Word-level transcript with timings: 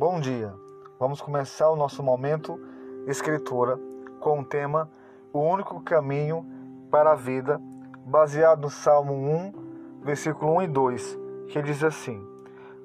Bom 0.00 0.18
dia. 0.18 0.54
Vamos 0.98 1.20
começar 1.20 1.68
o 1.68 1.76
nosso 1.76 2.02
momento 2.02 2.58
escritura 3.06 3.78
com 4.18 4.40
o 4.40 4.44
tema 4.46 4.90
O 5.30 5.40
único 5.40 5.78
caminho 5.82 6.42
para 6.90 7.12
a 7.12 7.14
vida, 7.14 7.60
baseado 8.06 8.62
no 8.62 8.70
Salmo 8.70 9.12
1, 9.12 10.00
versículo 10.02 10.56
1 10.56 10.62
e 10.62 10.68
2, 10.68 11.18
que 11.50 11.60
diz 11.60 11.84
assim: 11.84 12.26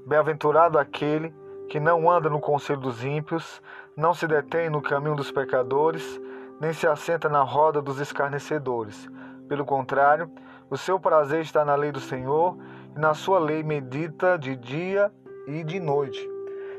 Bem-aventurado 0.05 0.77
aquele 0.77 1.33
que 1.69 1.79
não 1.79 2.11
anda 2.11 2.29
no 2.29 2.41
conselho 2.41 2.81
dos 2.81 3.01
ímpios, 3.01 3.61
não 3.95 4.13
se 4.13 4.27
detém 4.27 4.69
no 4.69 4.81
caminho 4.81 5.15
dos 5.15 5.31
pecadores, 5.31 6.19
nem 6.59 6.73
se 6.73 6.85
assenta 6.85 7.29
na 7.29 7.43
roda 7.43 7.81
dos 7.81 8.01
escarnecedores. 8.01 9.09
Pelo 9.47 9.63
contrário, 9.63 10.29
o 10.69 10.75
seu 10.75 10.99
prazer 10.99 11.39
está 11.39 11.63
na 11.63 11.75
lei 11.75 11.93
do 11.93 12.01
Senhor, 12.01 12.57
e 12.93 12.99
na 12.99 13.13
sua 13.13 13.39
lei 13.39 13.63
medita 13.63 14.37
de 14.37 14.57
dia 14.57 15.09
e 15.47 15.63
de 15.63 15.79
noite. 15.79 16.34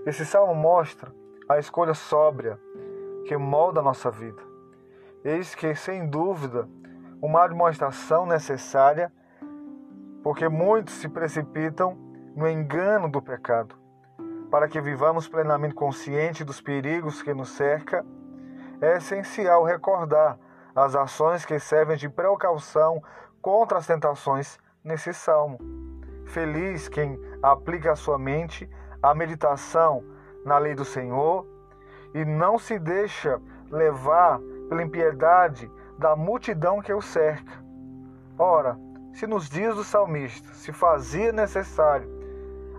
Esse 0.07 0.25
salmo 0.25 0.55
mostra 0.55 1.13
a 1.49 1.59
escolha 1.59 1.93
sóbria 1.93 2.61
que 3.27 3.37
molda 3.37 3.81
a 3.81 3.83
nossa 3.83 4.09
vida. 4.09 4.41
Eis 5.25 5.53
que, 5.53 5.75
sem 5.75 6.07
dúvida, 6.07 6.69
uma 7.21 7.45
demonstração 7.49 8.25
necessária, 8.25 9.13
porque 10.23 10.49
muitos 10.49 10.95
se 10.95 11.09
precipitam 11.09 11.99
no 12.37 12.49
engano 12.49 13.11
do 13.11 13.21
pecado. 13.21 13.75
Para 14.49 14.69
que 14.69 14.81
vivamos 14.81 15.27
plenamente 15.27 15.75
consciente 15.75 16.45
dos 16.45 16.61
perigos 16.61 17.21
que 17.21 17.35
nos 17.35 17.49
cerca, 17.49 18.07
é 18.81 18.99
essencial 18.99 19.65
recordar 19.65 20.39
as 20.73 20.95
ações 20.95 21.45
que 21.45 21.59
servem 21.59 21.97
de 21.97 22.09
precaução 22.09 23.03
contra 23.43 23.79
as 23.79 23.89
tentações 23.89 24.57
nesse 24.85 25.13
salmo. 25.13 25.59
Feliz 26.27 26.89
quem 26.89 27.21
aplica 27.43 27.91
a 27.91 27.97
sua 27.97 28.19
mente 28.19 28.71
a 29.07 29.15
meditação 29.15 30.03
na 30.45 30.59
lei 30.59 30.75
do 30.75 30.85
Senhor 30.85 31.47
e 32.13 32.25
não 32.25 32.59
se 32.59 32.77
deixa 32.77 33.41
levar 33.71 34.41
pela 34.69 34.83
impiedade 34.83 35.71
da 35.97 36.17
multidão 36.17 36.83
que 36.83 36.93
o 36.93 37.01
cerca. 37.01 37.53
Ora, 38.37 38.77
se 39.15 39.25
nos 39.25 39.49
dias 39.49 39.77
do 39.77 39.85
salmista 39.85 40.53
se 40.55 40.73
fazia 40.73 41.31
necessário, 41.31 42.11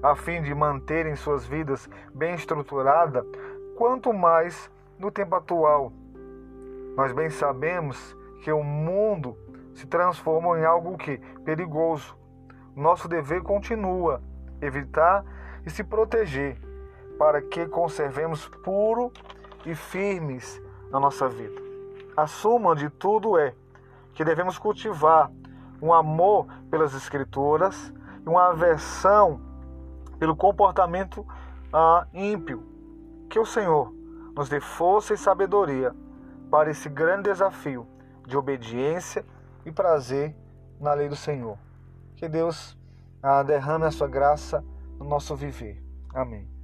a 0.03 0.15
fim 0.15 0.41
de 0.41 0.53
manterem 0.53 1.15
suas 1.15 1.45
vidas 1.45 1.89
bem 2.13 2.35
estruturadas, 2.35 3.23
quanto 3.77 4.11
mais 4.11 4.69
no 4.99 5.09
tempo 5.09 5.33
atual. 5.33 5.93
Nós 6.97 7.13
bem 7.13 7.29
sabemos 7.29 8.17
que 8.43 8.51
o 8.51 8.61
mundo 8.61 9.37
se 9.73 9.87
transforma 9.87 10.59
em 10.59 10.65
algo 10.65 10.97
que 10.97 11.19
perigoso. 11.45 12.17
Nosso 12.75 13.07
dever 13.07 13.41
continua 13.43 14.21
evitar 14.61 15.23
e 15.67 15.69
se 15.69 15.83
proteger, 15.83 16.57
para 17.19 17.41
que 17.41 17.67
conservemos 17.67 18.47
puro 18.63 19.11
e 19.65 19.75
firmes 19.75 20.61
na 20.89 20.97
nossa 20.97 21.27
vida. 21.27 21.61
A 22.15 22.25
suma 22.25 22.73
de 22.73 22.89
tudo 22.89 23.37
é 23.37 23.53
que 24.13 24.23
devemos 24.23 24.57
cultivar 24.57 25.29
um 25.81 25.93
amor 25.93 26.47
pelas 26.71 26.93
Escrituras 26.93 27.93
e 28.25 28.29
uma 28.29 28.47
aversão 28.47 29.41
pelo 30.17 30.37
comportamento 30.37 31.27
ah, 31.73 32.07
ímpio. 32.13 32.63
Que 33.29 33.37
o 33.37 33.45
Senhor 33.45 33.93
nos 34.33 34.47
dê 34.47 34.61
força 34.61 35.13
e 35.13 35.17
sabedoria 35.17 35.93
para 36.49 36.71
esse 36.71 36.87
grande 36.87 37.23
desafio 37.23 37.85
de 38.25 38.37
obediência 38.37 39.25
e 39.65 39.71
prazer 39.71 40.33
na 40.79 40.93
lei 40.93 41.09
do 41.09 41.15
Senhor. 41.17 41.57
Que 42.15 42.29
Deus 42.29 42.77
ah, 43.21 43.43
derrame 43.43 43.83
a 43.83 43.91
sua 43.91 44.07
graça 44.07 44.63
no 44.97 45.05
nosso 45.05 45.35
viver. 45.35 45.83
Amém. 46.13 46.56